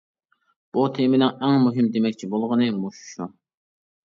بۇ 0.77 0.85
تېمىنىڭ 0.95 1.35
ئەڭ 1.49 1.57
مۇھىم 1.67 1.91
دېمەكچى 1.99 2.31
بولغىنى 2.33 2.71
مۇشۇ 2.79 3.05
شۇ. 3.13 3.29